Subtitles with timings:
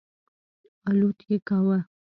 [0.89, 1.77] الوت یې کاوه.